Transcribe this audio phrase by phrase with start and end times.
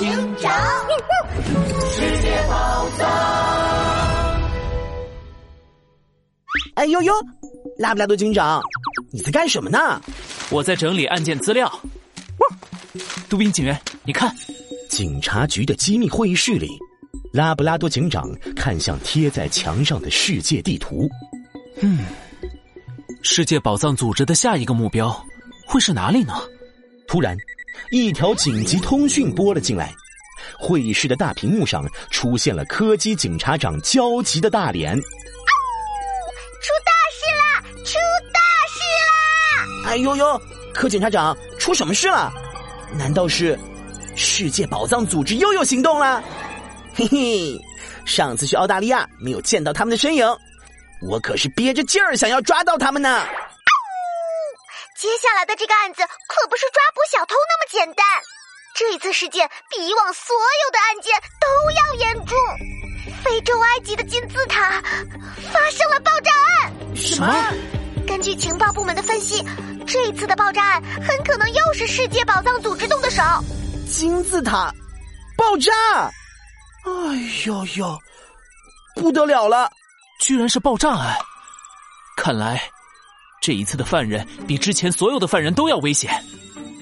[0.00, 0.08] 警
[0.38, 0.50] 长，
[1.90, 3.06] 世界宝藏。
[6.76, 7.12] 哎呦呦，
[7.76, 8.62] 拉布拉多警长，
[9.12, 10.00] 你在干什么呢？
[10.48, 11.70] 我在整理案件资料。
[13.28, 14.34] 杜宾警员，你看，
[14.88, 16.70] 警察局的机密会议室里，
[17.30, 18.26] 拉布拉多警长
[18.56, 21.06] 看向贴在墙上的世界地图。
[21.82, 21.98] 嗯，
[23.20, 25.14] 世界宝藏组织的下一个目标
[25.66, 26.32] 会是哪里呢？
[27.06, 27.36] 突然。
[27.90, 29.94] 一条紧急通讯拨了进来，
[30.58, 34.94] 会议室的大屏幕上出现了柯基警察长焦急的大脸。
[34.96, 37.84] 出大事了！
[37.84, 37.94] 出
[38.32, 38.80] 大事
[39.84, 39.90] 了！
[39.90, 40.42] 哎呦呦，
[40.74, 42.32] 柯警察长，出什么事了？
[42.96, 43.58] 难道是
[44.14, 46.22] 世界宝藏组织又有行动了？
[46.94, 47.60] 嘿嘿，
[48.04, 50.26] 上次去澳大利亚没有见到他们的身影，
[51.08, 53.24] 我可是憋着劲儿想要抓到他们呢。
[55.00, 58.06] 接下来的这个案子可不是抓捕小偷那么简单，
[58.74, 62.36] 这一次事件比以往所有的案件都要严重。
[63.24, 64.82] 非洲埃及的金字塔
[65.50, 66.94] 发生了爆炸案。
[66.94, 67.32] 什么？
[68.06, 69.42] 根据情报部门的分析，
[69.86, 73.22] 这一次的爆炸案很可能又是世界宝藏组织动的手。
[73.88, 74.70] 金字塔
[75.34, 75.72] 爆炸！
[76.84, 76.90] 哎
[77.46, 77.98] 呦呦，
[78.96, 79.72] 不得了了，
[80.20, 81.16] 居然是爆炸案！
[82.18, 82.70] 看来。
[83.40, 86.12] 这一次的犯人比之前所有的犯人都要危险，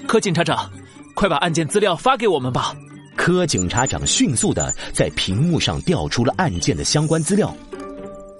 [0.08, 0.68] 柯警察长，
[1.14, 2.74] 快把案件资料发给我们吧。
[3.14, 7.54] 柯警察长迅速的在屏幕上调出了案件的相关资料，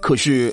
[0.02, 0.52] 可是，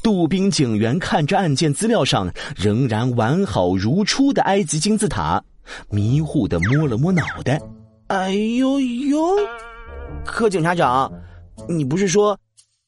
[0.00, 5.42] 杜宾警员看着案件资料上仍然完好如初的埃及金字塔，
[5.90, 7.60] 迷糊的摸了摸脑袋。
[8.06, 9.18] 哎呦呦，
[10.24, 11.12] 柯警察长，
[11.68, 12.38] 你不是说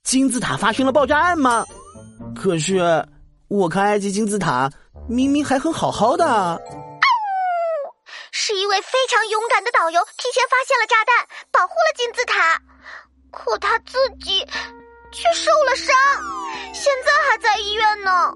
[0.05, 1.65] 金字塔发生了爆炸案吗？
[2.33, 3.05] 可是。
[3.49, 4.71] 我看埃及金字塔
[5.09, 6.61] 明明还很好好的，
[8.33, 12.61] 是一位非常勇敢的导游提前发现了炸弹，保护了金字塔，
[13.31, 14.45] 可他自己
[15.13, 15.95] 却受了伤，
[16.73, 18.33] 现在还在医院呢。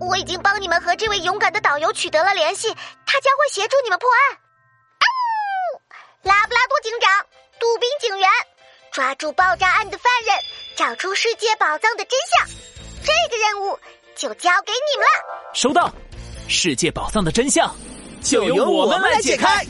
[0.00, 2.68] 我已经帮你们和这位勇敢的导游取得了联系，
[3.06, 4.38] 他将会协助你们破案。
[6.22, 7.26] 拉布拉多警长，
[7.58, 8.28] 杜宾警员，
[8.92, 10.36] 抓住爆炸案的犯人，
[10.76, 12.46] 找出世界宝藏的真相，
[13.04, 13.45] 这个人。
[14.16, 15.52] 就交给你们了。
[15.52, 15.92] 收到，
[16.48, 17.74] 世界宝藏的真相
[18.22, 19.64] 就由我们来解开。